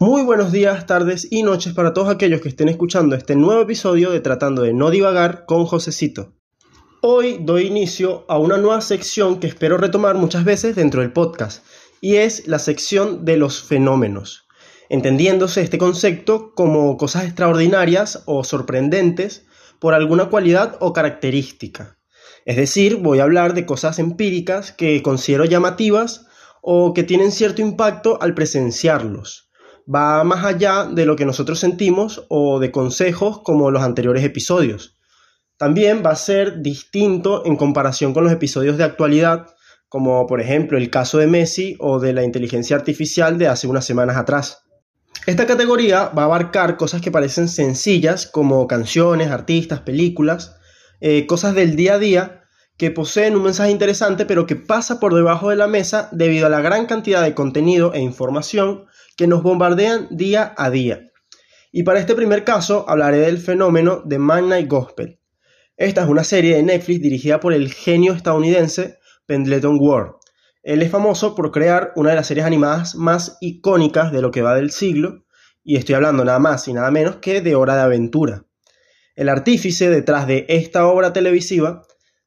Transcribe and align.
Muy 0.00 0.22
buenos 0.24 0.50
días, 0.50 0.86
tardes 0.86 1.28
y 1.30 1.44
noches 1.44 1.72
para 1.74 1.92
todos 1.92 2.08
aquellos 2.08 2.40
que 2.40 2.48
estén 2.48 2.68
escuchando 2.68 3.14
este 3.14 3.36
nuevo 3.36 3.62
episodio 3.62 4.10
de 4.10 4.20
Tratando 4.20 4.62
de 4.62 4.74
no 4.74 4.90
divagar 4.90 5.44
con 5.46 5.64
Josecito. 5.64 6.32
Hoy 7.02 7.38
doy 7.40 7.66
inicio 7.66 8.24
a 8.28 8.38
una 8.38 8.56
nueva 8.56 8.80
sección 8.80 9.38
que 9.38 9.46
espero 9.46 9.76
retomar 9.76 10.16
muchas 10.16 10.44
veces 10.44 10.74
dentro 10.74 11.02
del 11.02 11.12
podcast, 11.12 11.64
y 12.00 12.16
es 12.16 12.48
la 12.48 12.58
sección 12.58 13.24
de 13.24 13.36
los 13.36 13.62
fenómenos, 13.62 14.48
entendiéndose 14.88 15.60
este 15.60 15.78
concepto 15.78 16.52
como 16.56 16.96
cosas 16.96 17.26
extraordinarias 17.26 18.24
o 18.26 18.42
sorprendentes 18.42 19.46
por 19.80 19.94
alguna 19.94 20.26
cualidad 20.26 20.76
o 20.80 20.92
característica. 20.92 21.98
Es 22.44 22.56
decir, 22.56 22.96
voy 22.96 23.18
a 23.18 23.24
hablar 23.24 23.54
de 23.54 23.66
cosas 23.66 23.98
empíricas 23.98 24.72
que 24.72 25.02
considero 25.02 25.44
llamativas 25.44 26.26
o 26.62 26.94
que 26.94 27.02
tienen 27.02 27.32
cierto 27.32 27.62
impacto 27.62 28.18
al 28.20 28.34
presenciarlos 28.34 29.50
va 29.92 30.22
más 30.24 30.44
allá 30.44 30.84
de 30.84 31.04
lo 31.04 31.16
que 31.16 31.26
nosotros 31.26 31.58
sentimos 31.58 32.24
o 32.28 32.60
de 32.60 32.70
consejos 32.70 33.40
como 33.42 33.70
los 33.70 33.82
anteriores 33.82 34.24
episodios. 34.24 34.96
También 35.56 36.02
va 36.04 36.10
a 36.10 36.16
ser 36.16 36.62
distinto 36.62 37.44
en 37.44 37.56
comparación 37.56 38.14
con 38.14 38.24
los 38.24 38.32
episodios 38.32 38.78
de 38.78 38.84
actualidad, 38.84 39.46
como 39.88 40.26
por 40.26 40.40
ejemplo 40.40 40.78
el 40.78 40.90
caso 40.90 41.18
de 41.18 41.26
Messi 41.26 41.76
o 41.80 41.98
de 42.00 42.12
la 42.12 42.22
inteligencia 42.22 42.76
artificial 42.76 43.36
de 43.36 43.48
hace 43.48 43.66
unas 43.66 43.84
semanas 43.84 44.16
atrás. 44.16 44.64
Esta 45.26 45.46
categoría 45.46 46.08
va 46.08 46.22
a 46.22 46.24
abarcar 46.24 46.78
cosas 46.78 47.02
que 47.02 47.10
parecen 47.10 47.48
sencillas 47.48 48.26
como 48.26 48.66
canciones, 48.66 49.30
artistas, 49.30 49.80
películas, 49.80 50.56
eh, 51.00 51.26
cosas 51.26 51.54
del 51.54 51.76
día 51.76 51.94
a 51.94 51.98
día 51.98 52.44
que 52.78 52.90
poseen 52.90 53.36
un 53.36 53.42
mensaje 53.42 53.70
interesante 53.70 54.24
pero 54.24 54.46
que 54.46 54.56
pasa 54.56 54.98
por 54.98 55.14
debajo 55.14 55.50
de 55.50 55.56
la 55.56 55.66
mesa 55.66 56.08
debido 56.12 56.46
a 56.46 56.50
la 56.50 56.62
gran 56.62 56.86
cantidad 56.86 57.22
de 57.22 57.34
contenido 57.34 57.92
e 57.92 58.00
información 58.00 58.86
que 59.16 59.26
nos 59.26 59.42
bombardean 59.42 60.08
día 60.10 60.54
a 60.56 60.70
día. 60.70 61.10
Y 61.70 61.82
para 61.82 62.00
este 62.00 62.14
primer 62.14 62.42
caso 62.42 62.86
hablaré 62.88 63.18
del 63.18 63.38
fenómeno 63.38 64.02
de 64.04 64.18
Night 64.18 64.68
Gospel. 64.68 65.20
Esta 65.76 66.02
es 66.02 66.08
una 66.08 66.24
serie 66.24 66.56
de 66.56 66.62
Netflix 66.62 67.02
dirigida 67.02 67.40
por 67.40 67.52
el 67.52 67.70
genio 67.70 68.14
estadounidense 68.14 68.98
Pendleton 69.26 69.76
Ward. 69.78 70.19
Él 70.62 70.82
es 70.82 70.90
famoso 70.90 71.34
por 71.34 71.52
crear 71.52 71.92
una 71.96 72.10
de 72.10 72.16
las 72.16 72.26
series 72.26 72.46
animadas 72.46 72.94
más 72.94 73.38
icónicas 73.40 74.12
de 74.12 74.20
lo 74.20 74.30
que 74.30 74.42
va 74.42 74.54
del 74.54 74.70
siglo, 74.70 75.24
y 75.62 75.76
estoy 75.76 75.94
hablando 75.94 76.24
nada 76.24 76.38
más 76.38 76.68
y 76.68 76.72
nada 76.72 76.90
menos 76.90 77.16
que 77.16 77.40
de 77.40 77.54
Hora 77.54 77.76
de 77.76 77.82
Aventura. 77.82 78.44
El 79.16 79.28
artífice 79.28 79.90
detrás 79.90 80.26
de 80.26 80.46
esta 80.48 80.86
obra 80.86 81.12
televisiva 81.12 81.82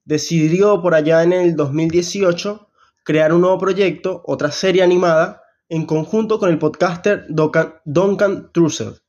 decidió 0.06 0.82
por 0.82 0.96
allá 0.96 1.24
en 1.24 1.34
el 1.34 1.56
2018 1.56 2.70
crear 3.04 3.34
un 3.34 3.42
nuevo 3.42 3.58
proyecto, 3.58 4.24
otra 4.26 4.52
serie 4.52 4.84
animada, 4.84 5.42
en 5.70 5.86
conjunto 5.86 6.40
con 6.40 6.50
el 6.50 6.60
podcaster 6.60 7.26
Duncan 7.30 8.52
Trussell. 8.52 9.02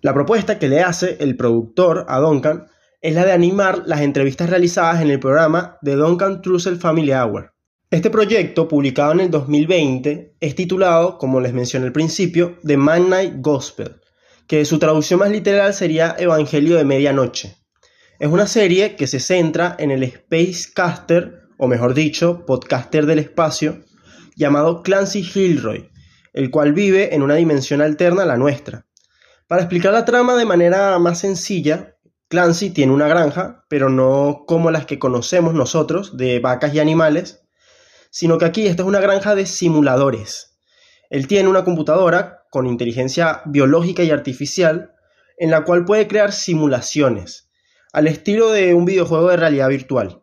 La 0.00 0.14
propuesta 0.14 0.58
que 0.58 0.68
le 0.68 0.80
hace 0.80 1.16
el 1.20 1.36
productor 1.36 2.06
a 2.08 2.18
Duncan 2.18 2.66
es 3.00 3.14
la 3.14 3.24
de 3.24 3.32
animar 3.32 3.82
las 3.86 4.00
entrevistas 4.00 4.48
realizadas 4.48 5.02
en 5.02 5.10
el 5.10 5.18
programa 5.18 5.78
de 5.82 5.96
Duncan 5.96 6.42
Trussell 6.42 6.78
Family 6.78 7.12
Hour. 7.12 7.51
Este 7.92 8.08
proyecto, 8.08 8.68
publicado 8.68 9.12
en 9.12 9.20
el 9.20 9.30
2020, 9.30 10.36
es 10.40 10.54
titulado, 10.54 11.18
como 11.18 11.42
les 11.42 11.52
mencioné 11.52 11.84
al 11.84 11.92
principio, 11.92 12.56
The 12.66 12.78
Midnight 12.78 13.34
Gospel, 13.42 14.00
que 14.46 14.64
su 14.64 14.78
traducción 14.78 15.20
más 15.20 15.30
literal 15.30 15.74
sería 15.74 16.16
Evangelio 16.18 16.78
de 16.78 16.86
Medianoche. 16.86 17.58
Es 18.18 18.30
una 18.30 18.46
serie 18.46 18.96
que 18.96 19.06
se 19.06 19.20
centra 19.20 19.76
en 19.78 19.90
el 19.90 20.10
Spacecaster, 20.10 21.42
o 21.58 21.68
mejor 21.68 21.92
dicho, 21.92 22.46
podcaster 22.46 23.04
del 23.04 23.18
espacio, 23.18 23.84
llamado 24.36 24.82
Clancy 24.82 25.22
Gilroy, 25.22 25.90
el 26.32 26.50
cual 26.50 26.72
vive 26.72 27.14
en 27.14 27.20
una 27.20 27.34
dimensión 27.34 27.82
alterna 27.82 28.22
a 28.22 28.26
la 28.26 28.38
nuestra. 28.38 28.86
Para 29.46 29.64
explicar 29.64 29.92
la 29.92 30.06
trama 30.06 30.34
de 30.36 30.46
manera 30.46 30.98
más 30.98 31.18
sencilla, 31.18 31.98
Clancy 32.28 32.70
tiene 32.70 32.94
una 32.94 33.06
granja, 33.06 33.66
pero 33.68 33.90
no 33.90 34.44
como 34.46 34.70
las 34.70 34.86
que 34.86 34.98
conocemos 34.98 35.52
nosotros, 35.52 36.16
de 36.16 36.40
vacas 36.40 36.72
y 36.72 36.78
animales, 36.80 37.41
sino 38.12 38.36
que 38.36 38.44
aquí 38.44 38.66
esta 38.66 38.82
es 38.82 38.88
una 38.88 39.00
granja 39.00 39.34
de 39.34 39.46
simuladores. 39.46 40.58
Él 41.08 41.26
tiene 41.26 41.48
una 41.48 41.64
computadora 41.64 42.44
con 42.50 42.66
inteligencia 42.66 43.40
biológica 43.46 44.02
y 44.04 44.10
artificial 44.10 44.92
en 45.38 45.50
la 45.50 45.64
cual 45.64 45.86
puede 45.86 46.06
crear 46.06 46.30
simulaciones, 46.30 47.50
al 47.92 48.06
estilo 48.06 48.50
de 48.50 48.74
un 48.74 48.84
videojuego 48.84 49.30
de 49.30 49.38
realidad 49.38 49.70
virtual. 49.70 50.22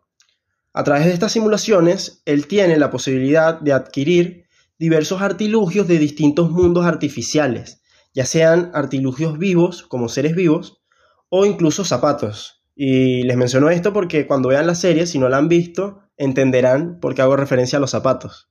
A 0.72 0.84
través 0.84 1.06
de 1.06 1.12
estas 1.12 1.32
simulaciones, 1.32 2.22
él 2.26 2.46
tiene 2.46 2.78
la 2.78 2.92
posibilidad 2.92 3.60
de 3.60 3.72
adquirir 3.72 4.44
diversos 4.78 5.20
artilugios 5.20 5.88
de 5.88 5.98
distintos 5.98 6.48
mundos 6.50 6.86
artificiales, 6.86 7.82
ya 8.14 8.24
sean 8.24 8.70
artilugios 8.72 9.36
vivos, 9.36 9.82
como 9.82 10.08
seres 10.08 10.36
vivos, 10.36 10.80
o 11.28 11.44
incluso 11.44 11.84
zapatos. 11.84 12.62
Y 12.76 13.24
les 13.24 13.36
menciono 13.36 13.68
esto 13.68 13.92
porque 13.92 14.28
cuando 14.28 14.48
vean 14.48 14.68
la 14.68 14.76
serie, 14.76 15.06
si 15.06 15.18
no 15.18 15.28
la 15.28 15.38
han 15.38 15.48
visto, 15.48 16.02
entenderán 16.20 17.00
por 17.00 17.14
qué 17.14 17.22
hago 17.22 17.34
referencia 17.34 17.78
a 17.78 17.80
los 17.80 17.90
zapatos. 17.90 18.50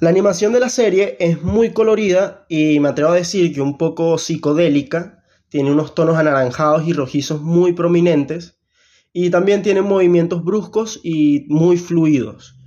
La 0.00 0.08
animación 0.08 0.52
de 0.52 0.60
la 0.60 0.70
serie 0.70 1.16
es 1.20 1.42
muy 1.42 1.70
colorida 1.70 2.46
y 2.48 2.80
me 2.80 2.88
atrevo 2.88 3.12
a 3.12 3.16
decir 3.16 3.54
que 3.54 3.60
un 3.60 3.78
poco 3.78 4.18
psicodélica, 4.18 5.22
tiene 5.48 5.70
unos 5.70 5.94
tonos 5.94 6.16
anaranjados 6.16 6.86
y 6.88 6.92
rojizos 6.92 7.40
muy 7.42 7.72
prominentes, 7.72 8.58
y 9.12 9.30
también 9.30 9.62
tiene 9.62 9.80
movimientos 9.80 10.44
bruscos 10.44 11.00
y 11.02 11.46
muy 11.48 11.76
fluidos, 11.76 12.58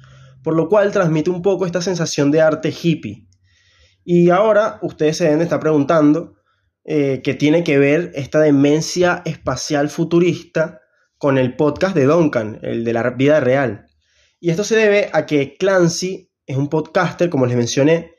por 0.44 0.56
lo 0.56 0.70
cual 0.70 0.92
transmite 0.92 1.30
un 1.30 1.42
poco 1.42 1.66
esta 1.66 1.82
sensación 1.82 2.32
de 2.32 2.42
arte 2.42 2.70
hippie. 2.72 3.28
Y 4.04 4.30
ahora 4.30 4.80
ustedes 4.82 5.18
se 5.18 5.26
deben 5.26 5.42
estar 5.42 5.60
preguntando 5.60 6.36
eh, 6.86 7.22
qué 7.24 7.36
tiene 7.36 7.64
que 7.64 7.78
ver 7.78 8.12
esta 8.16 8.40
demencia 8.40 9.22
espacial 9.26 9.90
futurista 9.90 10.80
con 11.20 11.38
el 11.38 11.56
podcast 11.56 11.96
de 11.96 12.06
Duncan, 12.06 12.60
el 12.64 12.84
de 12.84 12.94
la 12.94 13.12
vida 13.12 13.40
real. 13.40 13.89
Y 14.40 14.52
esto 14.52 14.64
se 14.64 14.76
debe 14.76 15.10
a 15.12 15.26
que 15.26 15.58
Clancy 15.58 16.32
es 16.46 16.58
un 16.58 16.70
podcaster, 16.70 17.30
como 17.30 17.46
les 17.46 17.58
mencioné, 17.58 18.16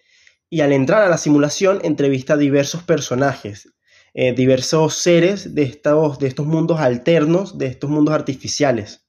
y 0.51 0.61
al 0.61 0.73
entrar 0.73 1.03
a 1.03 1.09
la 1.09 1.17
simulación 1.17 1.81
entrevista 1.83 2.35
a 2.35 2.37
diversos 2.37 2.83
personajes, 2.83 3.73
eh, 4.13 4.33
diversos 4.33 4.97
seres 4.97 5.55
de 5.55 5.63
estos, 5.63 6.47
mundos 6.47 6.81
alternos, 6.81 7.57
de 7.57 7.67
estos 7.67 7.89
mundos 7.89 8.15
artificiales. 8.15 9.07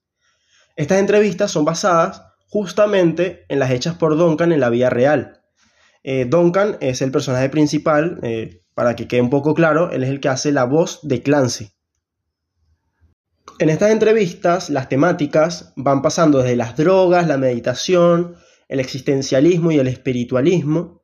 Estas 0.75 0.99
entrevistas 0.99 1.51
son 1.51 1.65
basadas 1.65 2.21
justamente 2.47 3.45
en 3.49 3.59
las 3.59 3.71
hechas 3.71 3.95
por 3.95 4.17
Duncan 4.17 4.51
en 4.51 4.59
la 4.59 4.69
vida 4.69 4.89
real. 4.89 5.41
Eh, 6.03 6.25
Duncan 6.25 6.77
es 6.79 7.01
el 7.01 7.11
personaje 7.11 7.49
principal, 7.49 8.19
eh, 8.23 8.61
para 8.73 8.95
que 8.95 9.07
quede 9.07 9.21
un 9.21 9.29
poco 9.29 9.53
claro, 9.53 9.91
él 9.91 10.03
es 10.03 10.09
el 10.09 10.19
que 10.19 10.29
hace 10.29 10.51
la 10.51 10.63
voz 10.63 10.99
de 11.03 11.21
Clancy. 11.21 11.73
En 13.61 13.69
estas 13.69 13.91
entrevistas 13.91 14.71
las 14.71 14.89
temáticas 14.89 15.71
van 15.75 16.01
pasando 16.01 16.39
desde 16.39 16.55
las 16.55 16.75
drogas, 16.75 17.27
la 17.27 17.37
meditación, 17.37 18.35
el 18.67 18.79
existencialismo 18.79 19.71
y 19.71 19.77
el 19.77 19.87
espiritualismo, 19.87 21.03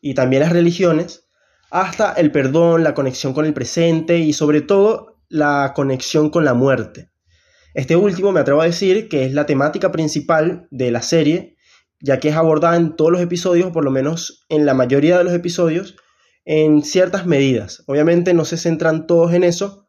y 0.00 0.14
también 0.14 0.40
las 0.40 0.52
religiones, 0.54 1.28
hasta 1.70 2.14
el 2.14 2.32
perdón, 2.32 2.82
la 2.82 2.94
conexión 2.94 3.34
con 3.34 3.44
el 3.44 3.52
presente 3.52 4.16
y 4.16 4.32
sobre 4.32 4.62
todo 4.62 5.20
la 5.28 5.74
conexión 5.76 6.30
con 6.30 6.46
la 6.46 6.54
muerte. 6.54 7.10
Este 7.74 7.94
último 7.94 8.32
me 8.32 8.40
atrevo 8.40 8.62
a 8.62 8.64
decir 8.64 9.10
que 9.10 9.26
es 9.26 9.34
la 9.34 9.44
temática 9.44 9.92
principal 9.92 10.66
de 10.70 10.90
la 10.90 11.02
serie, 11.02 11.56
ya 12.00 12.20
que 12.20 12.30
es 12.30 12.36
abordada 12.36 12.76
en 12.76 12.96
todos 12.96 13.12
los 13.12 13.20
episodios, 13.20 13.70
por 13.70 13.84
lo 13.84 13.90
menos 13.90 14.46
en 14.48 14.64
la 14.64 14.72
mayoría 14.72 15.18
de 15.18 15.24
los 15.24 15.34
episodios, 15.34 15.94
en 16.46 16.82
ciertas 16.84 17.26
medidas. 17.26 17.84
Obviamente 17.86 18.32
no 18.32 18.46
se 18.46 18.56
centran 18.56 19.06
todos 19.06 19.34
en 19.34 19.44
eso, 19.44 19.87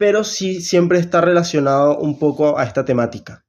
pero 0.00 0.24
sí 0.24 0.62
siempre 0.62 0.98
está 0.98 1.20
relacionado 1.20 1.98
un 1.98 2.18
poco 2.18 2.58
a 2.58 2.64
esta 2.64 2.86
temática. 2.86 3.44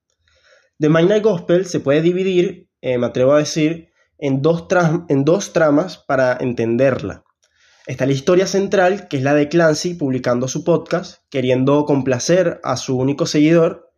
The 0.79 0.89
Midnight 0.89 1.23
Gospel 1.23 1.65
se 1.65 1.79
puede 1.79 2.01
dividir, 2.01 2.67
eh, 2.81 2.97
me 2.97 3.05
atrevo 3.05 3.31
a 3.31 3.37
decir, 3.37 3.87
en 4.17 4.41
dos, 4.41 4.67
en 5.07 5.23
dos 5.23 5.53
tramas 5.53 6.03
para 6.05 6.35
entenderla. 6.41 7.23
Está 7.87 8.05
la 8.05 8.11
historia 8.11 8.47
central, 8.47 9.07
que 9.07 9.15
es 9.15 9.23
la 9.23 9.33
de 9.33 9.47
Clancy 9.47 9.93
publicando 9.93 10.49
su 10.49 10.65
podcast, 10.65 11.21
queriendo 11.29 11.85
complacer 11.85 12.59
a 12.65 12.75
su 12.75 12.97
único 12.97 13.27
seguidor, 13.27 13.89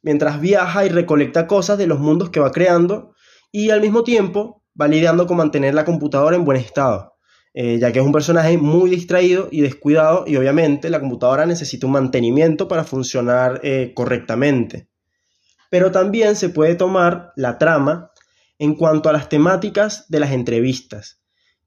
mientras 0.00 0.40
viaja 0.40 0.86
y 0.86 0.88
recolecta 0.88 1.46
cosas 1.46 1.76
de 1.76 1.88
los 1.88 2.00
mundos 2.00 2.30
que 2.30 2.40
va 2.40 2.52
creando 2.52 3.12
y 3.52 3.68
al 3.68 3.82
mismo 3.82 4.02
tiempo 4.02 4.64
va 4.80 4.88
lidiando 4.88 5.26
con 5.26 5.36
mantener 5.36 5.74
la 5.74 5.84
computadora 5.84 6.36
en 6.36 6.46
buen 6.46 6.56
estado, 6.56 7.17
eh, 7.60 7.78
ya 7.80 7.90
que 7.90 7.98
es 7.98 8.04
un 8.04 8.12
personaje 8.12 8.56
muy 8.58 8.90
distraído 8.90 9.48
y 9.50 9.62
descuidado 9.62 10.24
y 10.26 10.36
obviamente 10.36 10.90
la 10.90 11.00
computadora 11.00 11.46
necesita 11.46 11.86
un 11.86 11.92
mantenimiento 11.92 12.68
para 12.68 12.84
funcionar 12.84 13.60
eh, 13.64 13.92
correctamente. 13.94 14.88
Pero 15.70 15.90
también 15.90 16.36
se 16.36 16.48
puede 16.48 16.76
tomar 16.76 17.32
la 17.36 17.58
trama 17.58 18.12
en 18.58 18.74
cuanto 18.74 19.08
a 19.08 19.12
las 19.12 19.28
temáticas 19.28 20.06
de 20.08 20.20
las 20.20 20.32
entrevistas 20.32 21.18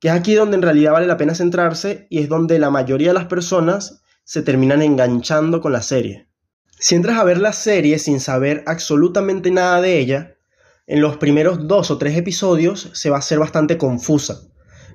que 0.01 0.07
es 0.07 0.15
aquí 0.15 0.33
donde 0.33 0.55
en 0.57 0.63
realidad 0.63 0.93
vale 0.93 1.05
la 1.05 1.15
pena 1.15 1.35
centrarse 1.35 2.07
y 2.09 2.19
es 2.19 2.27
donde 2.27 2.57
la 2.57 2.71
mayoría 2.71 3.09
de 3.09 3.13
las 3.13 3.27
personas 3.27 4.01
se 4.23 4.41
terminan 4.41 4.81
enganchando 4.81 5.61
con 5.61 5.71
la 5.71 5.83
serie. 5.83 6.27
Si 6.79 6.95
entras 6.95 7.19
a 7.19 7.23
ver 7.23 7.37
la 7.39 7.53
serie 7.53 7.99
sin 7.99 8.19
saber 8.19 8.63
absolutamente 8.65 9.51
nada 9.51 9.79
de 9.79 9.99
ella, 9.99 10.37
en 10.87 11.01
los 11.01 11.17
primeros 11.17 11.67
dos 11.67 11.91
o 11.91 11.99
tres 11.99 12.17
episodios 12.17 12.89
se 12.93 13.11
va 13.11 13.17
a 13.17 13.19
hacer 13.19 13.37
bastante 13.37 13.77
confusa. 13.77 14.41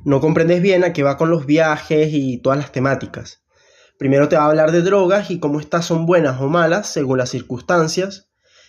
No 0.04 0.20
comprendes 0.20 0.62
bien 0.62 0.84
a 0.84 0.92
qué 0.92 1.02
va 1.02 1.16
con 1.16 1.30
los 1.30 1.46
viajes 1.46 2.10
y 2.12 2.38
todas 2.38 2.58
las 2.58 2.72
temáticas. 2.72 3.42
Primero 3.98 4.28
te 4.28 4.36
va 4.36 4.42
a 4.42 4.48
hablar 4.48 4.72
de 4.72 4.82
drogas 4.82 5.30
y 5.30 5.40
cómo 5.40 5.60
estas 5.60 5.86
son 5.86 6.06
buenas 6.06 6.40
o 6.40 6.48
malas 6.48 6.88
según 6.88 7.18
las 7.18 7.30
circunstancias. 7.30 8.28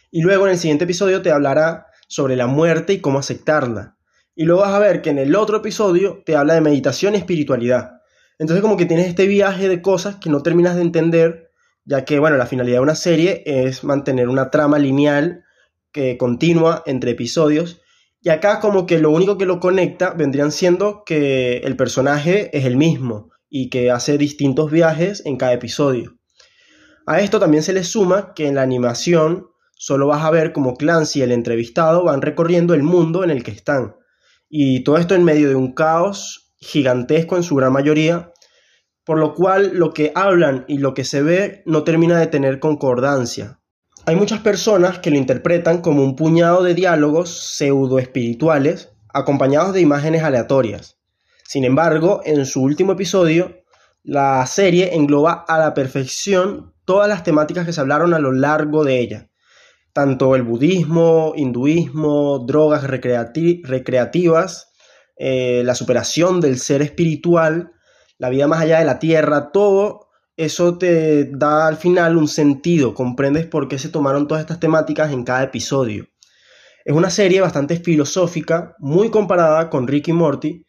Y 0.09 0.21
luego 0.21 0.45
en 0.45 0.53
el 0.53 0.57
siguiente 0.57 0.85
episodio 0.85 1.21
te 1.21 1.31
hablará 1.31 1.87
sobre 2.07 2.35
la 2.35 2.47
muerte 2.47 2.93
y 2.93 3.01
cómo 3.01 3.19
aceptarla. 3.19 3.97
Y 4.35 4.45
luego 4.45 4.61
vas 4.61 4.73
a 4.73 4.79
ver 4.79 5.01
que 5.01 5.09
en 5.09 5.17
el 5.17 5.35
otro 5.35 5.57
episodio 5.57 6.21
te 6.25 6.35
habla 6.35 6.53
de 6.53 6.61
meditación 6.61 7.15
y 7.15 7.17
espiritualidad. 7.17 8.01
Entonces 8.39 8.61
como 8.61 8.77
que 8.77 8.85
tienes 8.85 9.07
este 9.07 9.27
viaje 9.27 9.67
de 9.67 9.81
cosas 9.81 10.15
que 10.15 10.29
no 10.29 10.43
terminas 10.43 10.75
de 10.75 10.81
entender 10.81 11.47
ya 11.87 12.03
que 12.03 12.19
bueno, 12.19 12.35
la 12.35 12.45
finalidad 12.45 12.77
de 12.77 12.81
una 12.81 12.95
serie 12.95 13.43
es 13.45 13.85
mantener 13.85 14.27
una 14.27 14.51
trama 14.51 14.77
lineal 14.77 15.45
que 15.93 16.17
continua 16.17 16.83
entre 16.85 17.11
episodios 17.11 17.81
y 18.27 18.29
acá 18.29 18.59
como 18.59 18.85
que 18.85 18.99
lo 18.99 19.11
único 19.11 19.37
que 19.37 19.45
lo 19.45 19.61
conecta 19.61 20.09
vendrían 20.09 20.51
siendo 20.51 21.03
que 21.05 21.59
el 21.59 21.77
personaje 21.77 22.49
es 22.51 22.65
el 22.65 22.75
mismo 22.75 23.29
y 23.49 23.69
que 23.69 23.89
hace 23.89 24.17
distintos 24.17 24.69
viajes 24.69 25.25
en 25.25 25.37
cada 25.37 25.53
episodio. 25.53 26.17
A 27.05 27.21
esto 27.21 27.39
también 27.39 27.63
se 27.63 27.71
le 27.71 27.85
suma 27.85 28.33
que 28.35 28.47
en 28.47 28.55
la 28.55 28.63
animación 28.63 29.47
solo 29.77 30.07
vas 30.07 30.25
a 30.25 30.29
ver 30.29 30.51
como 30.51 30.75
Clancy 30.75 31.19
y 31.19 31.21
el 31.21 31.31
entrevistado 31.31 32.03
van 32.03 32.21
recorriendo 32.21 32.73
el 32.73 32.83
mundo 32.83 33.23
en 33.23 33.29
el 33.29 33.43
que 33.43 33.51
están. 33.51 33.95
Y 34.49 34.83
todo 34.83 34.97
esto 34.97 35.15
en 35.15 35.23
medio 35.23 35.47
de 35.47 35.55
un 35.55 35.73
caos 35.73 36.53
gigantesco 36.57 37.37
en 37.37 37.43
su 37.43 37.55
gran 37.55 37.71
mayoría, 37.71 38.33
por 39.05 39.19
lo 39.19 39.35
cual 39.35 39.71
lo 39.75 39.93
que 39.93 40.11
hablan 40.15 40.65
y 40.67 40.79
lo 40.79 40.93
que 40.93 41.05
se 41.05 41.21
ve 41.21 41.63
no 41.65 41.85
termina 41.85 42.19
de 42.19 42.27
tener 42.27 42.59
concordancia. 42.59 43.61
Hay 44.07 44.15
muchas 44.15 44.39
personas 44.39 44.99
que 44.99 45.11
lo 45.11 45.17
interpretan 45.17 45.81
como 45.81 46.01
un 46.01 46.15
puñado 46.15 46.63
de 46.63 46.73
diálogos 46.73 47.57
pseudo 47.57 47.99
espirituales 47.99 48.93
acompañados 49.13 49.73
de 49.73 49.81
imágenes 49.81 50.23
aleatorias. 50.23 50.97
Sin 51.43 51.65
embargo, 51.65 52.21
en 52.23 52.45
su 52.45 52.63
último 52.63 52.93
episodio, 52.93 53.65
la 54.03 54.45
serie 54.45 54.95
engloba 54.95 55.43
a 55.45 55.59
la 55.59 55.73
perfección 55.73 56.73
todas 56.85 57.09
las 57.09 57.25
temáticas 57.25 57.65
que 57.65 57.73
se 57.73 57.81
hablaron 57.81 58.13
a 58.13 58.19
lo 58.19 58.31
largo 58.31 58.85
de 58.85 59.01
ella, 59.01 59.29
tanto 59.91 60.35
el 60.35 60.43
budismo, 60.43 61.33
hinduismo, 61.35 62.45
drogas 62.47 62.85
recreativas, 62.85 64.71
eh, 65.17 65.63
la 65.65 65.75
superación 65.75 66.39
del 66.39 66.59
ser 66.59 66.81
espiritual, 66.81 67.73
la 68.17 68.29
vida 68.29 68.47
más 68.47 68.61
allá 68.61 68.79
de 68.79 68.85
la 68.85 68.99
tierra, 68.99 69.51
todo 69.51 70.06
eso 70.37 70.77
te 70.77 71.25
da 71.31 71.67
al 71.67 71.77
final 71.77 72.15
un 72.15 72.27
sentido, 72.27 72.93
comprendes 72.93 73.47
por 73.47 73.67
qué 73.67 73.79
se 73.79 73.89
tomaron 73.89 74.27
todas 74.27 74.41
estas 74.41 74.59
temáticas 74.59 75.11
en 75.11 75.23
cada 75.23 75.43
episodio. 75.43 76.07
Es 76.85 76.95
una 76.95 77.09
serie 77.09 77.41
bastante 77.41 77.77
filosófica, 77.77 78.75
muy 78.79 79.09
comparada 79.09 79.69
con 79.69 79.87
Rick 79.87 80.09
y 80.09 80.13
Morty, 80.13 80.65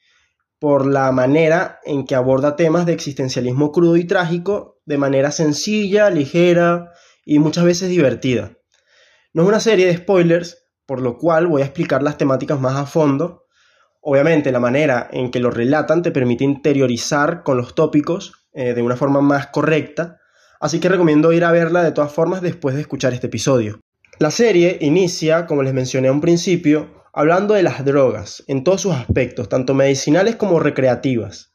por 0.59 0.87
la 0.87 1.12
manera 1.12 1.79
en 1.85 2.05
que 2.05 2.17
aborda 2.17 2.56
temas 2.56 2.87
de 2.87 2.94
existencialismo 2.94 3.70
crudo 3.70 3.97
y 3.97 4.06
trágico 4.06 4.81
de 4.87 4.99
manera 4.99 5.31
sencilla, 5.31 6.11
ligera 6.11 6.91
y 7.25 7.38
muchas 7.38 7.64
veces 7.64 7.91
divertida. 7.91 8.56
No 9.32 9.43
es 9.43 9.49
una 9.49 9.61
serie 9.61 9.87
de 9.87 9.99
spoilers, 9.99 10.67
por 10.87 11.00
lo 11.00 11.19
cual 11.19 11.47
voy 11.47 11.62
a 11.62 11.67
explicar 11.67 12.03
las 12.03 12.17
temáticas 12.17 12.59
más 12.59 12.75
a 12.75 12.87
fondo, 12.87 13.44
Obviamente 14.00 14.53
la 14.53 14.61
manera 14.61 15.09
en 15.12 15.31
que 15.31 15.41
lo 15.41 15.50
relatan 15.50 16.03
te 16.03 16.12
permite 16.12 16.44
interiorizar 16.44 17.43
con 17.43 17.56
los 17.56 17.75
tópicos 17.75 18.48
eh, 18.59 18.75
de 18.75 18.83
una 18.83 18.97
forma 18.97 19.21
más 19.21 19.47
correcta, 19.47 20.19
así 20.59 20.81
que 20.81 20.89
recomiendo 20.89 21.33
ir 21.33 21.45
a 21.45 21.53
verla 21.53 21.85
de 21.85 21.93
todas 21.93 22.13
formas 22.13 22.43
después 22.43 22.75
de 22.75 22.81
escuchar 22.81 23.15
este 23.15 23.29
episodio. 23.29 23.79
La 24.19 24.33
serie 24.33 24.79
inicia, 24.81 25.47
como 25.47 25.63
les 25.63 25.73
mencioné 25.73 26.09
a 26.09 26.13
un 26.13 26.21
principio, 26.21 27.05
hablando 27.13 27.55
de 27.55 27.63
las 27.63 27.85
drogas, 27.85 28.43
en 28.49 28.65
todos 28.65 28.81
sus 28.81 28.95
aspectos, 28.95 29.49
tanto 29.49 29.75
medicinales 29.75 30.35
como 30.35 30.59
recreativas. 30.59 31.55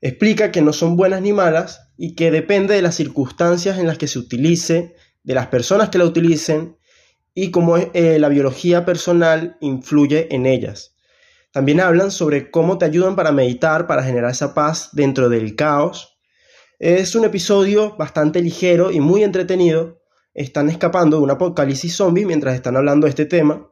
Explica 0.00 0.52
que 0.52 0.62
no 0.62 0.72
son 0.72 0.94
buenas 0.94 1.20
ni 1.20 1.32
malas 1.32 1.90
y 1.98 2.14
que 2.14 2.30
depende 2.30 2.76
de 2.76 2.82
las 2.82 2.94
circunstancias 2.94 3.80
en 3.80 3.88
las 3.88 3.98
que 3.98 4.06
se 4.06 4.20
utilice, 4.20 4.94
de 5.24 5.34
las 5.34 5.48
personas 5.48 5.88
que 5.88 5.98
la 5.98 6.04
utilicen 6.04 6.76
y 7.34 7.50
cómo 7.50 7.76
eh, 7.76 8.20
la 8.20 8.28
biología 8.28 8.84
personal 8.84 9.56
influye 9.60 10.32
en 10.32 10.46
ellas. 10.46 10.94
También 11.50 11.80
hablan 11.80 12.12
sobre 12.12 12.52
cómo 12.52 12.78
te 12.78 12.84
ayudan 12.84 13.16
para 13.16 13.32
meditar, 13.32 13.88
para 13.88 14.04
generar 14.04 14.30
esa 14.30 14.54
paz 14.54 14.90
dentro 14.92 15.28
del 15.28 15.56
caos. 15.56 16.15
Es 16.78 17.14
un 17.14 17.24
episodio 17.24 17.96
bastante 17.96 18.42
ligero 18.42 18.90
y 18.90 19.00
muy 19.00 19.24
entretenido. 19.24 20.02
Están 20.34 20.68
escapando 20.68 21.16
de 21.16 21.22
un 21.22 21.30
apocalipsis 21.30 21.96
zombie 21.96 22.26
mientras 22.26 22.54
están 22.54 22.76
hablando 22.76 23.06
de 23.06 23.10
este 23.10 23.24
tema. 23.24 23.70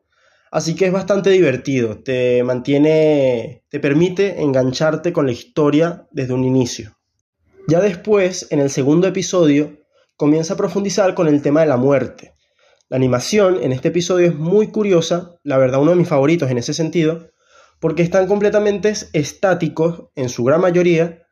Así 0.51 0.75
que 0.75 0.87
es 0.87 0.93
bastante 0.93 1.29
divertido, 1.29 1.99
te 2.03 2.43
mantiene, 2.45 3.63
te 3.69 3.79
permite 3.79 4.41
engancharte 4.41 5.13
con 5.13 5.27
la 5.27 5.33
historia 5.33 6.09
desde 6.13 6.33
un 6.33 6.45
inicio. 6.45 6.97
Ya 7.69 7.81
después, 7.81 8.47
en 8.51 8.61
el 8.61 8.71
segundo 8.71 9.07
episodio, 9.07 9.85
comienza 10.17 10.55
a 10.55 10.57
profundizar 10.57 11.15
con 11.15 11.29
el 11.29 11.43
tema 11.43 11.61
de 11.61 11.67
la 11.67 11.77
muerte. 11.77 12.33
La 12.89 12.97
animación 12.97 13.59
en 13.63 13.73
este 13.73 13.89
episodio 13.89 14.29
es 14.29 14.35
muy 14.35 14.69
curiosa, 14.69 15.35
la 15.43 15.59
verdad 15.59 15.83
uno 15.83 15.91
de 15.91 15.99
mis 15.99 16.09
favoritos 16.09 16.51
en 16.51 16.57
ese 16.57 16.73
sentido, 16.73 17.33
porque 17.81 18.03
están 18.03 18.27
completamente 18.27 18.95
estáticos 19.13 20.05
en 20.15 20.31
su 20.31 20.45
gran 20.45 20.63
mayoría, 20.63 21.24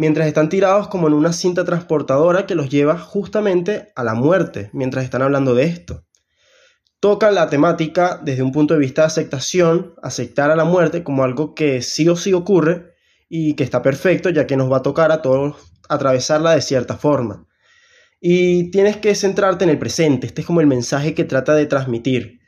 mientras 0.00 0.26
están 0.26 0.48
tirados 0.48 0.88
como 0.88 1.08
en 1.08 1.12
una 1.12 1.34
cinta 1.34 1.62
transportadora 1.66 2.46
que 2.46 2.54
los 2.54 2.70
lleva 2.70 2.98
justamente 2.98 3.92
a 3.94 4.02
la 4.02 4.14
muerte, 4.14 4.70
mientras 4.72 5.04
están 5.04 5.20
hablando 5.20 5.54
de 5.54 5.64
esto. 5.64 6.06
Tocan 7.00 7.34
la 7.34 7.50
temática 7.50 8.18
desde 8.24 8.42
un 8.42 8.50
punto 8.50 8.72
de 8.72 8.80
vista 8.80 9.02
de 9.02 9.08
aceptación, 9.08 9.92
aceptar 10.02 10.50
a 10.50 10.56
la 10.56 10.64
muerte 10.64 11.04
como 11.04 11.22
algo 11.22 11.54
que 11.54 11.82
sí 11.82 12.08
o 12.08 12.16
sí 12.16 12.32
ocurre 12.32 12.94
y 13.28 13.56
que 13.56 13.62
está 13.62 13.82
perfecto, 13.82 14.30
ya 14.30 14.46
que 14.46 14.56
nos 14.56 14.72
va 14.72 14.78
a 14.78 14.82
tocar 14.82 15.12
a 15.12 15.20
todos 15.20 15.56
atravesarla 15.90 16.54
de 16.54 16.62
cierta 16.62 16.96
forma. 16.96 17.46
Y 18.22 18.70
tienes 18.70 18.96
que 18.96 19.14
centrarte 19.14 19.64
en 19.64 19.70
el 19.70 19.78
presente, 19.78 20.26
este 20.26 20.40
es 20.40 20.46
como 20.46 20.62
el 20.62 20.66
mensaje 20.66 21.12
que 21.12 21.24
trata 21.24 21.54
de 21.54 21.66
transmitir. 21.66 22.40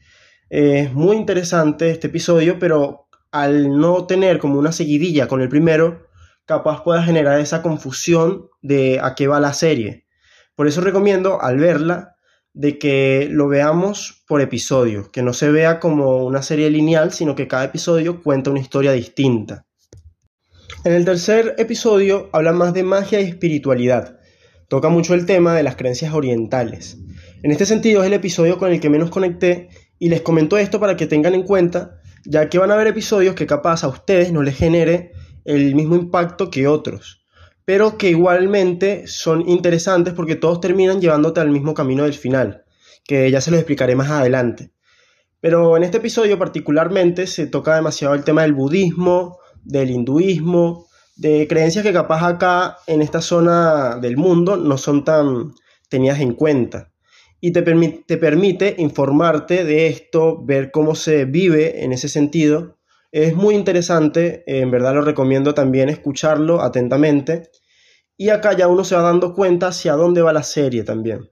Es 0.49 0.95
muy 0.95 1.19
interesante 1.19 1.91
este 1.91 2.07
episodio, 2.07 2.59
pero 2.59 3.09
al 3.31 3.79
no 3.79 4.07
tener 4.07 4.39
como 4.39 4.59
una 4.59 4.73
seguidilla 4.73 5.29
con 5.29 5.43
el 5.43 5.51
primero, 5.51 6.12
capaz 6.47 6.83
pueda 6.83 7.03
generar 7.03 7.41
esa 7.41 7.63
confusión 7.63 8.49
de 8.61 9.01
a 9.03 9.15
qué 9.15 9.27
va 9.27 9.41
la 9.41 9.53
serie. 9.53 10.07
Por 10.55 10.67
eso 10.67 10.81
recomiendo 10.81 11.41
al 11.43 11.59
verla 11.59 12.17
de 12.53 12.79
que 12.79 13.29
lo 13.31 13.49
veamos 13.49 14.25
por 14.29 14.41
episodio, 14.41 15.11
que 15.11 15.23
no 15.23 15.33
se 15.33 15.51
vea 15.51 15.81
como 15.81 16.25
una 16.25 16.43
serie 16.43 16.71
lineal, 16.71 17.13
sino 17.13 17.35
que 17.35 17.49
cada 17.49 17.65
episodio 17.65 18.23
cuenta 18.23 18.51
una 18.51 18.61
historia 18.61 18.93
distinta. 18.93 19.67
En 20.85 20.93
el 20.93 21.05
tercer 21.05 21.55
episodio 21.59 22.29
habla 22.33 22.53
más 22.53 22.75
de 22.75 22.83
magia 22.83 23.21
y 23.21 23.25
espiritualidad. 23.25 24.19
Toca 24.69 24.89
mucho 24.89 25.15
el 25.15 25.27
tema 25.27 25.55
de 25.55 25.63
las 25.63 25.77
creencias 25.77 26.13
orientales. 26.13 26.99
En 27.43 27.51
este 27.51 27.67
sentido 27.67 28.03
es 28.03 28.09
el 28.09 28.13
episodio 28.13 28.59
con 28.59 28.73
el 28.73 28.81
que 28.81 28.91
menos 28.91 29.11
conecté 29.11 29.69
y 29.99 30.09
les 30.09 30.23
comento 30.23 30.59
esto 30.59 30.81
para 30.81 30.97
que 30.97 31.07
tengan 31.07 31.35
en 31.35 31.45
cuenta 31.45 32.01
ya 32.25 32.49
que 32.49 32.59
van 32.59 32.71
a 32.71 32.75
haber 32.75 32.87
episodios 32.89 33.35
que 33.35 33.47
capaz 33.47 33.85
a 33.85 33.89
ustedes 33.89 34.33
no 34.33 34.43
les 34.43 34.57
genere 34.57 35.13
el 35.45 35.75
mismo 35.75 35.97
impacto 35.97 36.51
que 36.51 36.67
otros, 36.67 37.25
pero 37.65 37.99
que 37.99 38.11
igualmente 38.11 39.07
son 39.07 39.49
interesantes 39.49 40.15
porque 40.15 40.37
todos 40.37 40.61
terminan 40.61 41.01
llevándote 41.01 41.41
al 41.41 41.51
mismo 41.51 41.75
camino 41.75 42.05
del 42.05 42.15
final, 42.15 42.65
que 43.05 43.31
ya 43.31 43.41
se 43.41 43.51
los 43.51 43.59
explicaré 43.59 43.95
más 43.97 44.11
adelante. 44.11 44.73
Pero 45.41 45.77
en 45.77 45.83
este 45.83 45.99
episodio 45.99 46.39
particularmente 46.39 47.27
se 47.27 47.47
toca 47.47 47.75
demasiado 47.75 48.15
el 48.15 48.25
tema 48.25 48.43
del 48.43 48.53
budismo, 48.53 49.39
del 49.65 49.91
hinduismo, 49.91 50.87
de 51.17 51.47
creencias 51.49 51.85
que 51.85 51.93
capaz 51.93 52.27
acá 52.27 52.79
en 52.87 53.03
esta 53.03 53.21
zona 53.21 53.97
del 53.97 54.17
mundo 54.17 54.57
no 54.57 54.79
son 54.79 55.05
tan 55.05 55.53
tenidas 55.89 56.21
en 56.21 56.35
cuenta 56.35 56.93
y 57.45 57.51
te, 57.51 57.63
te 58.07 58.17
permite 58.19 58.77
informarte 58.79 59.65
de 59.65 59.89
esto, 59.89 60.41
ver 60.43 60.71
cómo 60.71 60.95
se 60.95 61.25
vive 61.25 61.85
en 61.85 61.93
ese 61.93 62.09
sentido. 62.09 62.79
Es 63.13 63.35
muy 63.37 63.55
interesante, 63.55 64.43
en 64.47 64.71
verdad 64.71 64.95
lo 64.95 65.03
recomiendo 65.03 65.53
también 65.53 65.91
escucharlo 65.91 66.63
atentamente. 66.63 67.51
Y 68.17 68.31
acá 68.31 68.57
ya 68.57 68.69
uno 68.69 68.85
se 68.85 68.97
va 68.97 69.03
dando 69.03 69.35
cuenta 69.35 69.69
hacia 69.69 69.93
dónde 69.93 70.23
va 70.23 70.33
la 70.33 70.43
serie 70.43 70.83
también. 70.83 71.31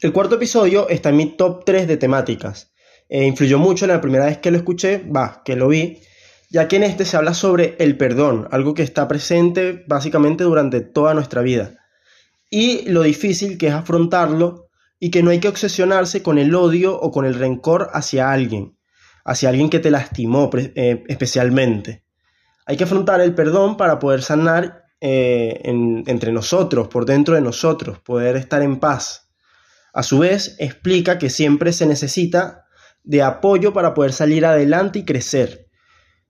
El 0.00 0.12
cuarto 0.12 0.36
episodio 0.36 0.88
está 0.88 1.08
en 1.08 1.16
mi 1.16 1.36
top 1.36 1.64
3 1.64 1.88
de 1.88 1.96
temáticas. 1.96 2.72
E 3.08 3.24
influyó 3.24 3.58
mucho 3.58 3.88
la 3.88 4.00
primera 4.00 4.26
vez 4.26 4.38
que 4.38 4.52
lo 4.52 4.56
escuché, 4.56 4.98
va, 4.98 5.42
que 5.44 5.56
lo 5.56 5.66
vi, 5.66 5.98
ya 6.48 6.68
que 6.68 6.76
en 6.76 6.84
este 6.84 7.04
se 7.04 7.16
habla 7.16 7.34
sobre 7.34 7.74
el 7.80 7.96
perdón, 7.96 8.46
algo 8.52 8.74
que 8.74 8.84
está 8.84 9.08
presente 9.08 9.84
básicamente 9.88 10.44
durante 10.44 10.80
toda 10.80 11.12
nuestra 11.12 11.42
vida. 11.42 11.74
Y 12.50 12.88
lo 12.88 13.02
difícil 13.02 13.58
que 13.58 13.66
es 13.66 13.74
afrontarlo 13.74 14.68
y 15.00 15.10
que 15.10 15.24
no 15.24 15.30
hay 15.30 15.40
que 15.40 15.48
obsesionarse 15.48 16.22
con 16.22 16.38
el 16.38 16.54
odio 16.54 16.96
o 16.96 17.10
con 17.10 17.24
el 17.24 17.34
rencor 17.34 17.90
hacia 17.92 18.30
alguien, 18.30 18.78
hacia 19.24 19.48
alguien 19.48 19.70
que 19.70 19.80
te 19.80 19.90
lastimó 19.90 20.50
eh, 20.54 21.02
especialmente. 21.08 22.04
Hay 22.66 22.76
que 22.76 22.84
afrontar 22.84 23.20
el 23.20 23.34
perdón 23.34 23.76
para 23.76 23.98
poder 23.98 24.22
sanar 24.22 24.84
eh, 25.00 25.60
entre 25.64 26.32
nosotros, 26.32 26.88
por 26.88 27.04
dentro 27.04 27.34
de 27.34 27.40
nosotros, 27.40 27.98
poder 28.00 28.36
estar 28.36 28.62
en 28.62 28.78
paz. 28.78 29.30
A 29.92 30.02
su 30.02 30.18
vez, 30.18 30.56
explica 30.58 31.18
que 31.18 31.30
siempre 31.30 31.72
se 31.72 31.86
necesita 31.86 32.64
de 33.02 33.22
apoyo 33.22 33.72
para 33.72 33.94
poder 33.94 34.12
salir 34.12 34.46
adelante 34.46 35.00
y 35.00 35.04
crecer. 35.04 35.68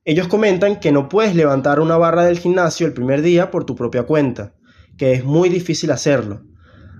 Ellos 0.05 0.29
comentan 0.29 0.81
que 0.81 0.93
no 0.93 1.09
puedes 1.09 1.35
levantar 1.35 1.81
una 1.81 1.97
barra 1.97 2.25
del 2.25 2.39
gimnasio 2.39 2.87
el 2.87 2.93
primer 2.93 3.23
día 3.23 3.51
por 3.51 3.65
tu 3.65 3.75
propia 3.75 4.03
cuenta, 4.03 4.55
que 4.99 5.13
es 5.13 5.25
muy 5.25 5.49
difícil 5.49 5.91
hacerlo, 5.93 6.43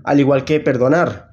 al 0.03 0.19
igual 0.19 0.43
que 0.43 0.59
perdonar. 0.59 1.29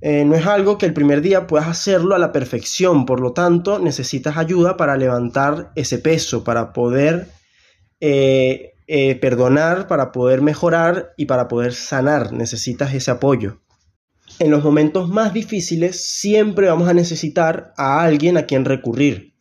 Eh, 0.00 0.24
no 0.24 0.36
es 0.36 0.46
algo 0.46 0.78
que 0.78 0.86
el 0.86 0.94
primer 0.94 1.22
día 1.22 1.46
puedas 1.46 1.68
hacerlo 1.68 2.14
a 2.14 2.18
la 2.18 2.32
perfección, 2.32 3.04
por 3.04 3.20
lo 3.20 3.32
tanto 3.32 3.78
necesitas 3.78 4.36
ayuda 4.36 4.76
para 4.76 4.96
levantar 4.96 5.72
ese 5.74 5.98
peso, 5.98 6.44
para 6.44 6.72
poder 6.72 7.28
eh, 8.00 8.74
eh, 8.86 9.16
perdonar, 9.16 9.88
para 9.88 10.12
poder 10.12 10.40
mejorar 10.40 11.14
y 11.16 11.26
para 11.26 11.48
poder 11.48 11.74
sanar. 11.74 12.32
Necesitas 12.32 12.94
ese 12.94 13.10
apoyo 13.10 13.60
en 14.38 14.50
los 14.50 14.62
momentos 14.62 15.08
más 15.08 15.32
difíciles 15.32 16.04
siempre 16.04 16.68
vamos 16.68 16.88
a 16.88 16.94
necesitar 16.94 17.72
a 17.76 18.02
alguien 18.02 18.36
a 18.36 18.46
quien 18.46 18.64
recurrir. 18.64 19.34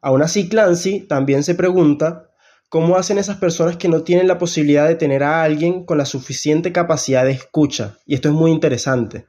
Aún 0.00 0.22
así, 0.22 0.48
Clancy 0.48 1.00
también 1.00 1.42
se 1.42 1.54
pregunta 1.54 2.30
cómo 2.68 2.96
hacen 2.96 3.18
esas 3.18 3.38
personas 3.38 3.76
que 3.76 3.88
no 3.88 4.02
tienen 4.02 4.28
la 4.28 4.38
posibilidad 4.38 4.86
de 4.86 4.94
tener 4.94 5.22
a 5.22 5.42
alguien 5.42 5.84
con 5.84 5.98
la 5.98 6.04
suficiente 6.04 6.72
capacidad 6.72 7.24
de 7.24 7.32
escucha. 7.32 7.98
Y 8.06 8.14
esto 8.14 8.28
es 8.28 8.34
muy 8.34 8.52
interesante, 8.52 9.26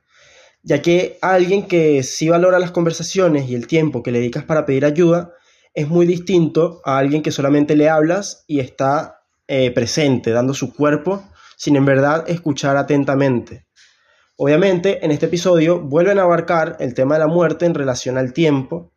ya 0.67 0.81
que 0.81 1.17
alguien 1.21 1.65
que 1.65 2.03
sí 2.03 2.27
valora 2.27 2.59
las 2.59 2.71
conversaciones 2.71 3.49
y 3.49 3.55
el 3.55 3.67
tiempo 3.67 4.03
que 4.03 4.11
le 4.11 4.19
dedicas 4.19 4.43
para 4.43 4.65
pedir 4.65 4.83
ayuda 4.83 5.31
es 5.73 5.87
muy 5.87 6.05
distinto 6.05 6.81
a 6.83 6.97
alguien 6.97 7.21
que 7.21 7.31
solamente 7.31 7.77
le 7.77 7.87
hablas 7.87 8.43
y 8.47 8.59
está 8.59 9.21
eh, 9.47 9.71
presente, 9.71 10.31
dando 10.31 10.53
su 10.53 10.73
cuerpo, 10.73 11.23
sin 11.55 11.77
en 11.77 11.85
verdad 11.85 12.25
escuchar 12.27 12.75
atentamente. 12.75 13.65
Obviamente, 14.35 15.05
en 15.05 15.11
este 15.11 15.27
episodio 15.27 15.79
vuelven 15.79 16.19
a 16.19 16.23
abarcar 16.23 16.75
el 16.81 16.93
tema 16.93 17.15
de 17.15 17.21
la 17.21 17.27
muerte 17.27 17.65
en 17.65 17.73
relación 17.73 18.17
al 18.17 18.33
tiempo 18.33 18.91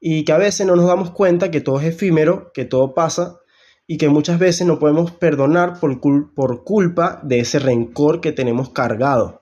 y 0.00 0.24
que 0.24 0.32
a 0.32 0.38
veces 0.38 0.66
no 0.66 0.74
nos 0.74 0.86
damos 0.86 1.10
cuenta 1.10 1.50
que 1.50 1.60
todo 1.60 1.80
es 1.80 1.86
efímero, 1.86 2.50
que 2.54 2.64
todo 2.64 2.94
pasa 2.94 3.40
y 3.86 3.98
que 3.98 4.08
muchas 4.08 4.38
veces 4.38 4.66
no 4.66 4.78
podemos 4.78 5.10
perdonar 5.12 5.80
por, 5.80 6.00
por 6.00 6.64
culpa 6.64 7.20
de 7.22 7.40
ese 7.40 7.58
rencor 7.58 8.22
que 8.22 8.32
tenemos 8.32 8.70
cargado. 8.70 9.39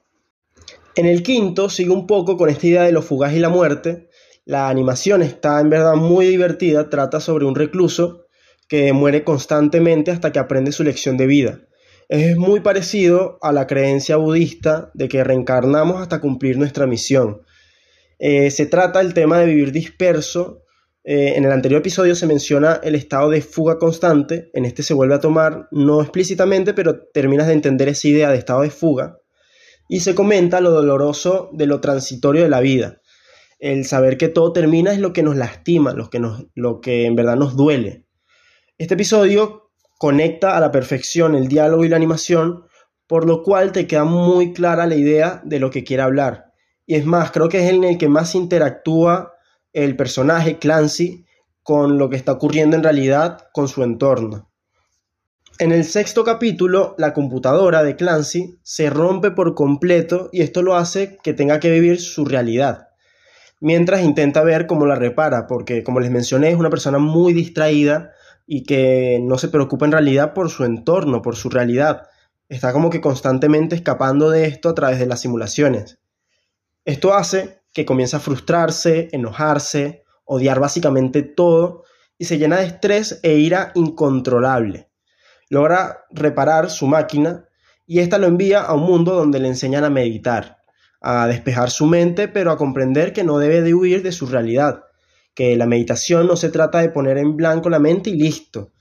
En 0.99 1.07
el 1.07 1.23
quinto 1.23 1.71
sigue 1.71 1.91
un 1.91 2.07
poco 2.07 2.37
con 2.37 2.51
esta 2.51 2.67
idea 2.67 2.83
de 2.83 2.93
lo 2.93 3.03
fugaz 3.03 3.33
y 3.33 3.39
la 3.39 3.49
muerte. 3.49 4.09
La 4.45 4.69
animación 4.69 5.23
está 5.23 5.61
en 5.61 5.71
verdad 5.71 5.95
muy 5.95 6.27
divertida, 6.27 6.91
trata 6.91 7.21
sobre 7.21 7.47
un 7.47 7.55
recluso 7.55 8.27
que 8.69 8.93
muere 8.93 9.25
constantemente 9.25 10.11
hasta 10.11 10.33
que 10.33 10.39
aprende 10.39 10.73
su 10.73 10.85
lección 10.85 11.17
de 11.17 11.27
vida 11.27 11.61
es 12.09 12.37
muy 12.39 12.61
parecido 12.61 13.39
a 13.43 13.53
la 13.53 13.67
creencia 13.67 14.17
budista 14.17 14.91
de 14.95 15.09
que 15.09 15.25
reencarnamos 15.25 16.01
hasta 16.01 16.21
cumplir 16.21 16.57
nuestra 16.57 16.87
misión. 16.87 17.43
Eh, 18.19 18.51
se 18.51 18.67
trata 18.67 19.01
del 19.01 19.15
tema 19.15 19.39
de 19.39 19.47
vivir 19.47 19.73
disperso. 19.73 20.65
Eh, 21.05 21.35
en 21.37 21.45
el 21.45 21.53
anterior 21.53 21.81
episodio 21.81 22.15
se 22.15 22.27
menciona 22.27 22.81
el 22.83 22.95
estado 22.95 23.31
de 23.31 23.43
fuga 23.43 23.79
constante, 23.79 24.51
en 24.55 24.65
este 24.65 24.83
se 24.83 24.95
vuelve 24.95 25.15
a 25.15 25.21
tomar, 25.21 25.69
no 25.71 26.01
explícitamente, 26.01 26.75
pero 26.75 26.99
terminas 27.13 27.47
de 27.47 27.53
entender 27.53 27.89
esa 27.89 28.09
idea 28.09 28.31
de 28.31 28.39
estado 28.39 28.63
de 28.63 28.71
fuga. 28.71 29.19
Y 29.89 30.01
se 30.01 30.15
comenta 30.15 30.61
lo 30.61 30.71
doloroso 30.71 31.51
de 31.53 31.67
lo 31.67 31.81
transitorio 31.81 32.43
de 32.43 32.51
la 32.51 32.61
vida. 32.61 33.01
El 33.59 33.85
saber 33.85 34.19
que 34.19 34.29
todo 34.29 34.53
termina 34.53 34.93
es 34.93 35.01
lo 35.01 35.13
que 35.13 35.23
nos 35.23 35.37
lastima, 35.37 35.93
lo 35.93 36.11
que, 36.11 36.21
nos, 36.21 36.47
lo 36.55 36.81
que 36.81 37.07
en 37.07 37.17
verdad 37.17 37.37
nos 37.37 37.57
duele. 37.57 38.05
Este 38.77 38.95
episodio 38.95 39.73
conecta 39.99 40.57
a 40.57 40.61
la 40.61 40.71
perfección 40.71 41.35
el 41.35 41.49
diálogo 41.49 41.85
y 41.85 41.89
la 41.89 41.97
animación, 41.97 42.65
por 43.09 43.27
lo 43.27 43.43
cual 43.43 43.73
te 43.73 43.87
queda 43.87 44.05
muy 44.05 44.53
clara 44.53 44.87
la 44.87 44.95
idea 44.95 45.43
de 45.45 45.59
lo 45.59 45.71
que 45.71 45.83
quiere 45.83 46.03
hablar. 46.03 46.53
Y 46.87 46.95
es 46.95 47.05
más, 47.05 47.33
creo 47.33 47.49
que 47.49 47.65
es 47.65 47.73
en 47.73 47.83
el 47.83 47.99
que 47.99 48.09
más 48.09 48.35
interactúa 48.35 49.33
el 49.73 49.97
personaje 49.97 50.59
Clancy 50.59 51.27
con 51.63 51.99
lo 51.99 52.09
que 52.09 52.17
está 52.17 52.33
ocurriendo 52.33 52.77
en 52.77 52.83
realidad 52.83 53.49
con 53.53 53.69
su 53.69 53.83
entorno. 53.83 54.48
En 55.61 55.73
el 55.73 55.85
sexto 55.85 56.23
capítulo, 56.23 56.95
la 56.99 57.13
computadora 57.13 57.83
de 57.83 57.97
Clancy 57.97 58.61
se 58.63 58.91
rompe 58.91 59.33
por 59.33 59.57
completo 59.57 60.29
y 60.31 60.43
esto 60.43 60.63
lo 60.63 60.77
hace 60.77 61.19
que 61.25 61.35
tenga 61.35 61.59
que 61.59 61.69
vivir 61.69 62.01
su 62.01 62.25
realidad, 62.25 62.91
mientras 63.59 64.03
intenta 64.03 64.45
ver 64.45 64.69
cómo 64.69 64.87
la 64.87 64.95
repara, 64.95 65.49
porque 65.49 65.83
como 65.83 65.99
les 65.99 66.13
mencioné 66.13 66.51
es 66.51 66.57
una 66.57 66.71
persona 66.71 66.99
muy 66.99 67.33
distraída 67.33 68.13
y 68.47 68.63
que 68.63 69.19
no 69.21 69.37
se 69.37 69.49
preocupa 69.49 69.85
en 69.85 69.91
realidad 69.91 70.33
por 70.33 70.49
su 70.49 70.65
entorno, 70.65 71.23
por 71.23 71.35
su 71.35 71.51
realidad. 71.51 72.03
Está 72.49 72.73
como 72.73 72.89
que 72.89 73.01
constantemente 73.01 73.75
escapando 73.75 74.31
de 74.31 74.45
esto 74.45 74.69
a 74.69 74.75
través 74.77 75.01
de 75.01 75.07
las 75.07 75.23
simulaciones. 75.23 75.99
Esto 76.85 77.15
hace 77.15 77.63
que 77.75 77.85
comience 77.85 78.15
a 78.15 78.21
frustrarse, 78.21 79.09
enojarse, 79.11 80.05
odiar 80.25 80.61
básicamente 80.61 81.23
todo 81.23 81.83
y 82.17 82.27
se 82.27 82.39
llena 82.39 82.59
de 82.59 82.67
estrés 82.67 83.19
e 83.25 83.35
ira 83.35 83.73
incontrolable. 83.75 84.88
Logra 85.51 86.05
reparar 86.11 86.71
su 86.71 86.87
máquina 86.87 87.49
y 87.87 88.01
ésta 88.01 88.19
lo 88.19 88.27
envía 88.27 88.61
a 88.61 88.75
un 88.75 88.83
mundo 88.83 89.15
donde 89.15 89.39
le 89.39 89.49
enseñan 89.49 89.85
a 89.85 89.91
meditar, 89.91 90.59
a 91.01 91.27
despejar 91.27 91.71
su 91.71 91.87
mente, 91.87 92.29
pero 92.29 92.51
a 92.51 92.59
comprender 92.59 93.13
que 93.13 93.25
no 93.25 93.39
debe 93.39 93.63
de 93.63 93.75
huir 93.75 94.03
de 94.03 94.13
su 94.13 94.27
realidad, 94.27 94.85
que 95.35 95.57
la 95.57 95.67
meditación 95.67 96.27
no 96.27 96.37
se 96.37 96.51
trata 96.51 96.81
de 96.81 96.91
poner 96.91 97.17
en 97.17 97.37
blanco 97.37 97.71
la 97.71 97.79
mente 97.79 98.11
y 98.11 98.19
listo, 98.19 98.73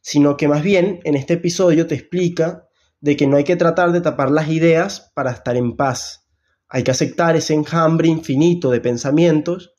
sino 0.00 0.36
que 0.36 0.48
más 0.48 0.62
bien 0.62 1.00
en 1.04 1.16
este 1.16 1.34
episodio 1.34 1.86
te 1.86 1.96
explica 1.96 2.68
de 3.00 3.16
que 3.16 3.26
no 3.26 3.36
hay 3.36 3.44
que 3.44 3.56
tratar 3.56 3.92
de 3.92 4.00
tapar 4.00 4.30
las 4.30 4.48
ideas 4.48 5.10
para 5.14 5.32
estar 5.32 5.56
en 5.56 5.76
paz. 5.76 6.28
Hay 6.68 6.84
que 6.84 6.90
aceptar 6.90 7.36
ese 7.36 7.54
enjambre 7.54 8.08
infinito 8.08 8.70
de 8.70 8.80
pensamientos 8.80 9.73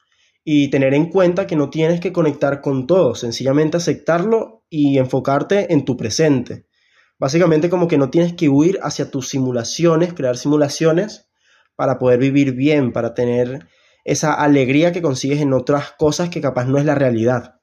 y 0.48 0.70
tener 0.70 0.94
en 0.94 1.10
cuenta 1.10 1.48
que 1.48 1.56
no 1.56 1.72
tienes 1.72 2.00
que 2.00 2.14
conectar 2.14 2.62
con 2.62 2.86
todo, 2.86 3.16
sencillamente 3.16 3.78
aceptarlo 3.78 4.64
y 4.70 5.00
enfocarte 5.00 5.74
en 5.74 5.86
tu 5.86 5.98
presente. 5.98 6.68
Básicamente 7.18 7.68
como 7.68 7.88
que 7.88 7.98
no 7.98 8.12
tienes 8.12 8.34
que 8.34 8.48
huir 8.48 8.78
hacia 8.84 9.10
tus 9.10 9.28
simulaciones, 9.28 10.14
crear 10.14 10.38
simulaciones 10.38 11.28
para 11.76 11.98
poder 11.98 12.20
vivir 12.20 12.54
bien, 12.54 12.94
para 12.94 13.16
tener 13.16 13.68
esa 14.04 14.36
alegría 14.36 14.92
que 14.92 15.02
consigues 15.02 15.42
en 15.42 15.52
otras 15.52 15.94
cosas 15.98 16.30
que 16.30 16.42
capaz 16.42 16.66
no 16.66 16.78
es 16.78 16.86
la 16.86 16.94
realidad. 16.94 17.56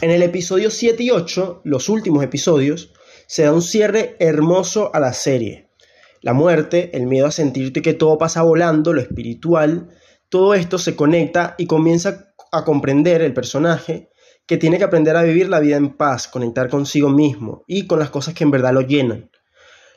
En 0.00 0.10
el 0.10 0.22
episodio 0.22 0.70
7 0.70 1.02
y 1.02 1.10
8, 1.10 1.62
los 1.64 1.88
últimos 1.88 2.22
episodios, 2.22 2.92
se 3.26 3.42
da 3.42 3.52
un 3.52 3.60
cierre 3.60 4.14
hermoso 4.20 4.94
a 4.94 5.00
la 5.00 5.12
serie. 5.12 5.70
La 6.22 6.32
muerte, 6.32 6.96
el 6.96 7.06
miedo 7.06 7.26
a 7.26 7.32
sentirte 7.32 7.82
que 7.82 7.92
todo 7.92 8.18
pasa 8.18 8.42
volando, 8.42 8.92
lo 8.92 9.00
espiritual, 9.00 9.88
todo 10.34 10.54
esto 10.54 10.78
se 10.78 10.96
conecta 10.96 11.54
y 11.58 11.66
comienza 11.66 12.34
a 12.50 12.64
comprender 12.64 13.22
el 13.22 13.32
personaje 13.32 14.10
que 14.48 14.56
tiene 14.56 14.78
que 14.78 14.82
aprender 14.82 15.16
a 15.16 15.22
vivir 15.22 15.48
la 15.48 15.60
vida 15.60 15.76
en 15.76 15.96
paz, 15.96 16.26
conectar 16.26 16.68
consigo 16.68 17.08
mismo 17.08 17.62
y 17.68 17.86
con 17.86 18.00
las 18.00 18.10
cosas 18.10 18.34
que 18.34 18.42
en 18.42 18.50
verdad 18.50 18.72
lo 18.72 18.80
llenan. 18.80 19.30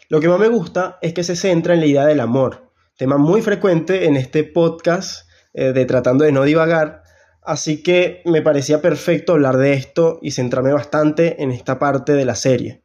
Lo 0.10 0.20
que 0.20 0.29
más 0.29 0.39
me 0.39 0.48
gusta 0.48 1.00
es 1.01 1.15
que 1.15 1.24
se 1.24 1.36
centra 1.36 1.74
en 1.74 1.79
la 1.79 1.88
idea 1.88 2.06
del 2.06 2.20
amor, 2.20 2.72
tema 2.98 3.17
muy 3.17 3.41
frecuente 3.41 4.06
en 4.06 4.15
este 4.15 4.44
podcast 4.44 5.27
eh, 5.56 5.74
de 5.74 5.86
tratando 5.86 6.24
de 6.24 6.32
no 6.32 6.44
divagar. 6.44 7.01
Así 7.41 7.82
que 7.82 8.22
me 8.25 8.44
parecía 8.44 8.79
perfecto 8.79 9.34
hablar 9.34 9.58
de 9.58 9.74
esto 9.74 10.20
y 10.22 10.29
centrarme 10.29 10.72
bastante 10.72 11.41
en 11.41 11.50
esta 11.50 11.79
parte 11.79 12.13
de 12.13 12.25
la 12.25 12.36
serie. 12.36 12.84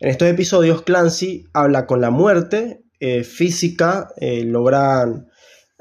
En 0.00 0.10
estos 0.10 0.28
episodios 0.28 0.82
Clancy 0.82 1.46
habla 1.54 1.86
con 1.86 2.02
la 2.02 2.10
muerte 2.10 2.84
eh, 3.00 3.24
física, 3.24 4.10
eh, 4.18 4.44
logran 4.44 5.28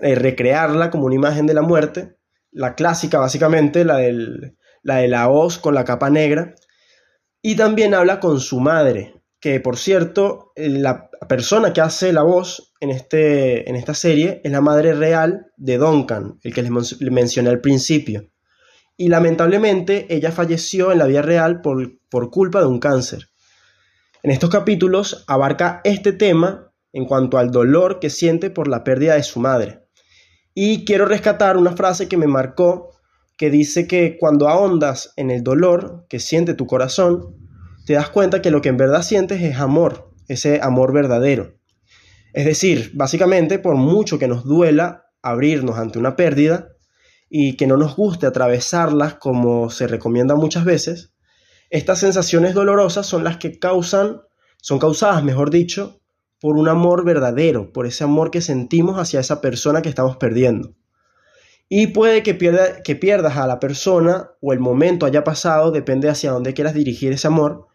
recrearla 0.04 0.90
como 0.90 1.06
una 1.06 1.16
imagen 1.16 1.46
de 1.48 1.54
la 1.54 1.62
muerte, 1.62 2.18
la 2.52 2.76
clásica 2.76 3.20
básicamente, 3.20 3.86
la, 3.86 3.98
de 3.98 5.08
la 5.08 5.30
hoz 5.30 5.58
con 5.58 5.74
la 5.74 5.86
capa 5.86 6.10
negra, 6.10 6.56
y 7.42 7.56
también 7.56 7.94
habla 7.94 8.20
con 8.20 8.40
su 8.40 8.60
madre, 8.60 9.22
que 9.40 9.60
por 9.60 9.78
cierto, 9.78 10.52
la 10.56 11.10
persona 11.28 11.74
que 11.74 11.82
hace 11.82 12.14
la 12.14 12.24
voz 12.24 12.74
en, 12.80 12.90
este, 12.90 13.70
en 13.70 13.76
esta 13.76 13.94
serie 13.94 14.42
es 14.44 14.52
la 14.52 14.62
madre 14.62 14.94
real 14.94 15.52
de 15.58 15.78
Duncan, 15.78 16.40
el 16.44 16.54
que 16.54 16.64
les 16.64 17.02
mencioné 17.02 17.50
al 17.50 17.62
principio. 17.62 18.30
Y 18.96 19.10
lamentablemente 19.10 20.06
ella 20.14 20.32
falleció 20.32 20.92
en 20.92 21.00
la 21.00 21.08
vida 21.08 21.22
real 21.22 21.62
por, 21.62 22.00
por 22.10 22.30
culpa 22.30 22.60
de 22.60 22.68
un 22.68 22.80
cáncer. 22.80 23.30
En 24.22 24.32
estos 24.32 24.50
capítulos 24.50 25.26
abarca 25.28 25.82
este 25.84 26.14
tema 26.14 26.72
en 26.94 27.06
cuanto 27.06 27.38
al 27.38 27.52
dolor 27.52 28.00
que 28.00 28.10
siente 28.10 28.50
por 28.50 28.68
la 28.68 28.84
pérdida 28.84 29.16
de 29.16 29.24
su 29.24 29.40
madre. 29.40 29.83
Y 30.54 30.86
quiero 30.86 31.06
rescatar 31.06 31.58
una 31.58 31.76
frase 31.76 32.08
que 32.08 32.18
me 32.18 32.28
marcó 32.28 32.92
que 33.38 33.50
dice 33.50 33.88
que 33.88 34.18
cuando 34.20 34.48
ahondas 34.48 35.14
en 35.16 35.32
el 35.32 35.44
dolor 35.44 36.06
que 36.10 36.20
siente 36.20 36.54
tu 36.54 36.68
corazón, 36.68 37.36
te 37.86 37.94
das 37.94 38.10
cuenta 38.10 38.42
que 38.42 38.52
lo 38.52 38.62
que 38.62 38.70
en 38.70 38.78
verdad 38.78 39.02
sientes 39.02 39.42
es 39.42 39.58
amor, 39.58 40.12
ese 40.28 40.62
amor 40.62 40.94
verdadero. 40.94 41.56
Es 42.34 42.46
decir, 42.46 42.92
básicamente, 42.94 43.60
por 43.60 43.76
mucho 43.76 44.20
que 44.20 44.28
nos 44.28 44.44
duela 44.44 45.06
abrirnos 45.22 45.78
ante 45.78 46.00
una 46.00 46.16
pérdida 46.16 46.70
y 47.30 47.56
que 47.58 47.68
no 47.68 47.78
nos 47.78 47.96
guste 47.96 48.28
atravesarlas 48.28 49.16
como 49.16 49.70
se 49.70 49.88
recomienda 49.88 50.36
muchas 50.36 50.66
veces, 50.66 51.14
estas 51.70 52.00
sensaciones 52.00 52.54
dolorosas 52.54 53.08
son 53.08 53.24
las 53.24 53.38
que 53.38 53.58
causan, 53.58 54.22
son 54.62 54.78
causadas, 54.78 55.24
mejor 55.24 55.50
dicho, 55.50 56.03
por 56.44 56.58
un 56.58 56.68
amor 56.68 57.06
verdadero, 57.06 57.72
por 57.72 57.86
ese 57.86 58.04
amor 58.04 58.30
que 58.30 58.42
sentimos 58.42 59.00
hacia 59.00 59.22
esa 59.22 59.40
persona 59.40 59.82
que 59.82 59.88
estamos 59.88 60.18
perdiendo. 60.18 60.74
Y 61.70 61.88
puede 61.88 62.22
que, 62.22 62.34
pierda, 62.34 62.84
que 62.84 62.98
pierdas 62.98 63.38
a 63.38 63.48
la 63.48 63.62
persona 63.62 64.32
o 64.42 64.52
el 64.52 64.60
momento 64.60 65.06
haya 65.06 65.24
pasado, 65.24 65.72
depende 65.72 66.10
hacia 66.10 66.32
dónde 66.32 66.54
quieras 66.54 66.74
dirigir 66.74 67.14
ese 67.14 67.28
amor, 67.28 67.68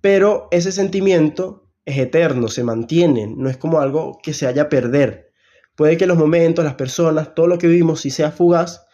pero 0.00 0.48
ese 0.50 0.72
sentimiento 0.72 1.70
es 1.84 1.98
eterno, 1.98 2.48
se 2.48 2.64
mantiene, 2.64 3.32
no 3.36 3.48
es 3.48 3.56
como 3.56 3.78
algo 3.78 4.18
que 4.24 4.34
se 4.34 4.48
haya 4.48 4.62
a 4.62 4.68
perder. 4.68 5.30
Puede 5.76 5.96
que 5.96 6.08
los 6.08 6.18
momentos, 6.18 6.64
las 6.64 6.74
personas, 6.74 7.32
todo 7.36 7.46
lo 7.46 7.58
que 7.58 7.68
vivimos 7.68 8.00
sí 8.00 8.10
sea 8.10 8.32
fugaz, 8.32 8.86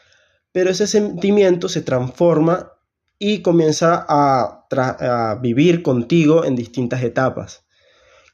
pero 0.53 0.69
ese 0.69 0.87
sentimiento 0.87 1.71
se 1.71 1.81
transforma 1.81 2.75
y 3.19 3.41
comienza 3.41 4.05
a 4.07 5.39
vivir 5.41 5.83
contigo 5.83 6.45
en 6.45 6.55
distintas 6.55 7.03
etapas. 7.03 7.64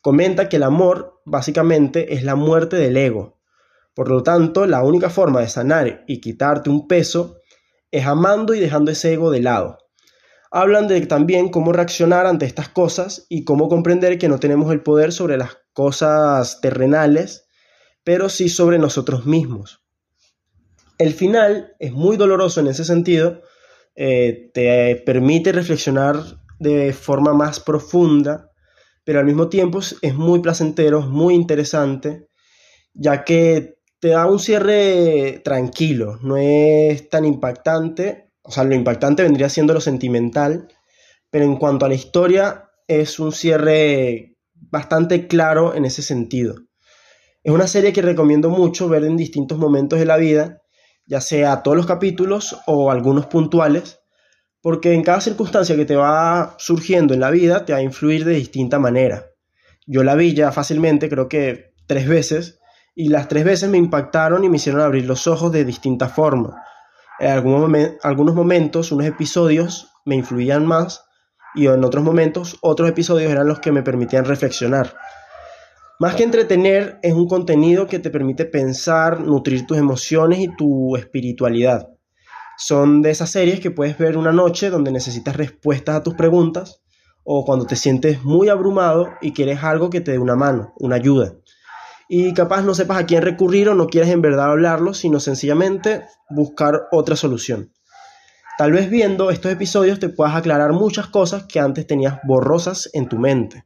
Comenta 0.03 0.49
que 0.49 0.57
el 0.57 0.63
amor 0.63 1.21
básicamente 1.25 2.15
es 2.15 2.23
la 2.23 2.35
muerte 2.35 2.77
del 2.77 2.97
ego. 2.97 3.39
Por 3.95 4.09
lo 4.09 4.23
tanto, 4.23 4.67
la 4.67 4.83
única 4.83 5.11
forma 5.11 5.41
de 5.41 5.49
sanar 5.49 6.05
y 6.07 6.21
quitarte 6.21 6.71
un 6.71 6.89
peso 6.89 7.37
es 7.91 8.07
amando 8.07 8.55
y 8.55 8.61
dejando 8.61 8.91
ese 8.91 9.13
ego 9.13 9.31
de 9.31 9.41
lado. 9.41 9.79
Hablan 10.51 10.89
de 10.89 11.01
también 11.07 11.51
cómo 11.51 11.73
reaccionar 11.73 12.27
ante 12.27 12.47
estas 12.47 12.69
cosas 12.69 13.27
y 13.29 13.45
cómo 13.45 13.69
comprender 13.69 14.19
que 14.19 14.29
no 14.29 14.41
tenemos 14.41 14.73
el 14.73 14.83
poder 14.83 15.13
sobre 15.13 15.37
las 15.37 15.59
cosas 15.73 16.61
terrenales, 16.61 17.47
pero 18.03 18.29
sí 18.29 18.49
sobre 18.49 18.79
nosotros 18.79 19.27
mismos. 19.27 19.85
El 20.99 21.15
final 21.15 21.75
es 21.79 21.93
muy 21.93 22.17
doloroso 22.17 22.61
en 22.61 22.67
ese 22.67 22.85
sentido, 22.85 23.43
eh, 23.95 24.51
te 24.55 24.97
permite 25.05 25.53
reflexionar 25.53 26.17
de 26.59 26.93
forma 26.93 27.33
más 27.33 27.61
profunda 27.61 28.50
pero 29.05 29.19
al 29.19 29.27
mismo 29.27 29.49
tiempo 29.49 29.81
es 29.81 30.15
muy 30.15 30.41
placentero, 30.41 31.01
muy 31.03 31.35
interesante, 31.35 32.29
ya 32.95 33.25
que 33.25 33.77
te 33.99 34.09
da 34.09 34.27
un 34.27 34.39
cierre 34.39 35.41
tranquilo, 35.45 36.19
no 36.23 36.37
es 36.37 37.09
tan 37.09 37.25
impactante, 37.25 38.31
o 38.43 38.51
sea, 38.51 38.65
lo 38.65 38.75
impactante 38.75 39.23
vendría 39.23 39.49
siendo 39.49 39.75
lo 39.75 39.81
sentimental, 39.81 40.69
pero 41.31 41.45
en 41.45 41.57
cuanto 41.57 41.87
a 41.87 41.89
la 41.89 41.95
historia 41.95 42.71
es 42.89 43.21
un 43.21 43.33
cierre 43.33 44.37
bastante 44.55 45.29
claro 45.29 45.75
en 45.75 45.85
ese 45.85 46.03
sentido. 46.03 46.57
Es 47.43 47.53
una 47.53 47.67
serie 47.67 47.93
que 47.93 48.03
recomiendo 48.03 48.51
mucho 48.51 48.89
ver 48.89 49.05
en 49.05 49.17
distintos 49.17 49.59
momentos 49.59 49.99
de 49.99 50.05
la 50.05 50.17
vida, 50.17 50.63
ya 51.07 51.21
sea 51.21 51.63
todos 51.63 51.77
los 51.77 51.87
capítulos 51.87 52.59
o 52.67 52.91
algunos 52.91 53.27
puntuales, 53.27 54.00
porque 54.63 54.93
en 54.93 55.03
cada 55.03 55.21
circunstancia 55.21 55.77
que 55.77 55.85
te 55.85 55.97
va 55.97 56.55
surgiendo 56.59 57.15
en 57.15 57.21
la 57.21 57.31
vida 57.31 57.65
te 57.65 57.73
va 57.73 57.79
a 57.79 57.83
influir 57.83 58.25
de 58.25 58.35
distinta 58.35 58.79
manera. 58.79 59.27
Yo 59.87 60.05
la 60.05 60.15
vi 60.15 60.35
ya 60.35 60.53
fácilmente, 60.53 61.09
creo 61.09 61.29
que 61.29 61.75
tres 61.87 62.09
veces, 62.09 62.61
y 62.95 63.09
las 63.09 63.29
tres 63.29 63.45
veces 63.45 63.71
me 63.71 63.79
impactaron 63.79 64.45
y 64.45 64.49
me 64.49 64.57
hicieron 64.57 64.83
abrir 64.83 65.07
los 65.07 65.27
ojos 65.27 65.53
de 65.53 65.65
distinta 65.65 66.09
forma. 66.09 66.63
En 67.19 67.31
algunos 68.03 68.35
momentos, 68.35 68.93
unos 68.93 69.07
episodios 69.07 69.89
me 70.05 70.17
influían 70.17 70.67
más 70.67 71.05
y 71.55 71.67
en 71.67 71.85
otros 71.85 72.05
momentos, 72.05 72.59
otros 72.61 72.89
episodios 72.89 73.31
eran 73.31 73.49
los 73.49 73.61
que 73.61 73.73
me 73.73 73.83
permitían 73.83 74.25
reflexionar. 74.25 74.95
Más 75.99 76.15
que 76.15 76.23
entretener, 76.23 76.99
es 77.03 77.13
un 77.13 77.29
contenido 77.29 77.87
que 77.87 77.99
te 77.99 78.11
permite 78.11 78.47
pensar, 78.47 79.21
nutrir 79.21 79.67
tus 79.67 79.77
emociones 79.77 80.39
y 80.39 80.49
tu 80.57 80.97
espiritualidad. 80.97 81.89
Son 82.63 83.01
de 83.01 83.09
esas 83.09 83.31
series 83.31 83.59
que 83.59 83.71
puedes 83.71 83.97
ver 83.97 84.19
una 84.19 84.33
noche 84.33 84.69
donde 84.69 84.93
necesitas 84.93 85.35
respuestas 85.35 85.97
a 85.97 86.03
tus 86.03 86.13
preguntas 86.13 86.83
o 87.25 87.47
cuando 87.47 87.65
te 87.65 87.75
sientes 87.75 88.23
muy 88.23 88.51
abrumado 88.51 89.09
y 89.23 89.33
quieres 89.33 89.65
algo 89.65 89.89
que 89.89 90.03
te 90.03 90.11
dé 90.11 90.19
una 90.19 90.37
mano, 90.37 90.75
una 90.77 90.97
ayuda. 90.97 91.33
Y 92.07 92.35
capaz 92.35 92.61
no 92.61 92.75
sepas 92.75 92.99
a 92.99 93.07
quién 93.07 93.23
recurrir 93.23 93.71
o 93.71 93.75
no 93.75 93.87
quieres 93.87 94.11
en 94.11 94.21
verdad 94.21 94.51
hablarlo, 94.51 94.93
sino 94.93 95.21
sencillamente 95.21 96.05
buscar 96.29 96.83
otra 96.93 97.17
solución. 97.17 97.73
Tal 98.59 98.73
vez 98.73 98.91
viendo 98.91 99.31
estos 99.31 99.53
episodios 99.53 99.99
te 99.99 100.11
puedas 100.11 100.35
aclarar 100.35 100.75
muchas 100.75 101.07
cosas 101.07 101.45
que 101.45 101.61
antes 101.61 101.87
tenías 101.87 102.19
borrosas 102.25 102.91
en 102.93 103.09
tu 103.09 103.19
mente. 103.19 103.65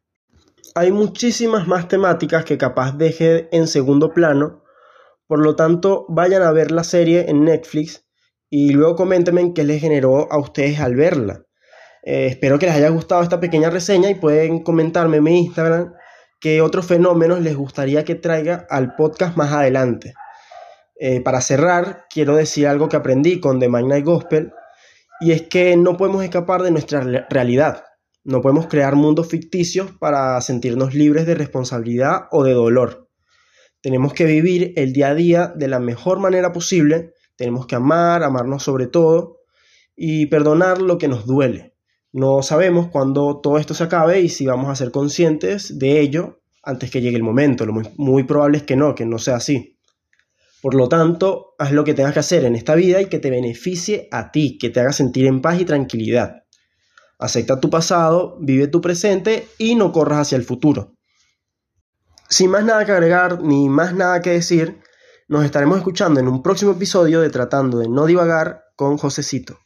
Hay 0.77 0.93
muchísimas 0.93 1.67
más 1.67 1.89
temáticas 1.89 2.45
que 2.45 2.59
capaz 2.59 2.93
deje 2.93 3.49
en 3.51 3.67
segundo 3.67 4.15
plano, 4.15 4.63
por 5.27 5.41
lo 5.41 5.57
tanto 5.57 6.07
vayan 6.09 6.43
a 6.43 6.53
ver 6.53 6.71
la 6.71 6.85
serie 6.85 7.29
en 7.29 7.43
Netflix 7.43 8.05
y 8.57 8.71
luego 8.71 8.95
coméntenme 8.95 9.53
qué 9.53 9.65
les 9.65 9.81
generó 9.81 10.31
a 10.31 10.39
ustedes 10.39 10.79
al 10.79 10.95
verla. 10.95 11.43
Eh, 12.05 12.27
espero 12.27 12.57
que 12.57 12.67
les 12.67 12.77
haya 12.77 12.89
gustado 12.89 13.21
esta 13.21 13.41
pequeña 13.41 13.69
reseña 13.69 14.09
y 14.11 14.15
pueden 14.15 14.63
comentarme 14.63 15.17
en 15.17 15.25
mi 15.25 15.41
Instagram 15.41 15.93
qué 16.39 16.63
otros 16.63 16.87
fenómenos 16.87 17.41
les 17.41 17.57
gustaría 17.57 18.05
que 18.05 18.15
traiga 18.15 18.65
al 18.71 18.95
podcast 18.95 19.37
más 19.37 19.53
adelante. 19.53 20.15
Eh, 21.01 21.21
para 21.21 21.41
cerrar, 21.41 22.05
quiero 22.09 22.37
decir 22.37 22.69
algo 22.69 22.89
que 22.89 22.95
aprendí 22.95 23.41
con 23.41 23.59
The 23.59 23.69
Midnight 23.69 24.05
Gospel 24.05 24.53
y 25.19 25.33
es 25.33 25.43
que 25.43 25.77
no 25.77 25.97
podemos 25.97 26.23
escapar 26.23 26.63
de 26.63 26.71
nuestra 26.71 27.01
realidad. 27.29 27.83
No 28.23 28.41
podemos 28.41 28.69
crear 28.69 28.95
mundos 28.95 29.27
ficticios 29.27 29.91
para 29.99 30.41
sentirnos 30.43 30.95
libres 30.95 31.27
de 31.27 31.35
responsabilidad 31.35 32.29
o 32.31 32.45
de 32.45 32.53
dolor. 32.53 33.09
Tenemos 33.81 34.13
que 34.13 34.27
vivir 34.27 34.75
el 34.77 34.93
día 34.93 35.09
a 35.09 35.15
día 35.17 35.53
de 35.57 35.67
la 35.67 35.81
mejor 35.81 36.21
manera 36.21 36.53
posible 36.53 37.14
tenemos 37.37 37.67
que 37.67 37.77
amar, 37.77 38.23
amarnos 38.23 38.63
sobre 38.63 38.87
todo 38.87 39.41
y 39.97 40.27
perdonar 40.27 40.81
lo 40.81 40.99
que 40.99 41.09
nos 41.09 41.27
duele. 41.27 41.75
No 42.13 42.43
sabemos 42.43 42.89
cuándo 42.89 43.41
todo 43.41 43.59
esto 43.59 43.75
se 43.75 43.85
acabe 43.85 44.21
y 44.21 44.29
si 44.29 44.47
vamos 44.47 44.71
a 44.71 44.77
ser 44.77 44.91
conscientes 44.91 45.79
de 45.79 46.01
ello 46.01 46.41
antes 46.63 46.91
que 46.91 47.01
llegue 47.01 47.17
el 47.17 47.23
momento. 47.23 47.67
Lo 47.67 47.73
muy, 47.97 48.25
probable 48.25 48.59
es 48.59 48.65
que 48.65 48.77
no, 48.77 48.95
que 48.95 49.05
no 49.05 49.19
sea 49.19 49.37
así. 49.37 49.79
Por 50.63 50.75
lo 50.75 50.89
tanto, 50.89 51.55
haz 51.59 51.73
lo 51.73 51.85
que 51.85 51.93
tengas 51.93 52.15
que 52.15 52.21
hacer 52.21 52.45
en 52.45 52.55
esta 52.55 52.75
vida 52.75 53.01
y 53.03 53.07
que 53.07 53.19
te 53.19 53.31
beneficie 53.31 54.09
a 54.11 54.31
ti, 54.31 54.59
que 54.59 54.71
te 54.71 54.81
haga 54.81 54.93
sentir 54.93 55.27
en 55.27 55.43
paz 55.43 55.61
y 55.61 55.65
tranquilidad. 55.65 56.45
Acepta 57.19 57.61
tu 57.61 57.69
pasado, 57.69 58.39
vive 58.41 58.69
tu 58.69 58.81
presente 58.81 59.47
y 59.59 59.75
no 59.75 59.93
corras 59.93 60.21
hacia 60.21 60.37
el 60.37 60.45
futuro. 60.45 60.95
Sin 62.29 62.51
más 62.51 62.65
nada 62.65 62.85
que 62.85 62.93
agregar 62.93 63.43
ni 63.43 63.69
más 63.69 63.95
nada 63.95 64.23
que 64.23 64.31
decir, 64.31 64.79
nos 65.29 65.45
estaremos 65.45 65.79
escuchando 65.79 66.21
en 66.21 66.29
un 66.29 66.43
próximo 66.43 66.73
episodio 66.73 67.21
de 67.21 67.31
Tratando 67.31 67.79
de 67.79 67.89
no 67.89 68.07
divagar 68.07 68.65
con 68.77 68.99
Josecito. 68.99 69.59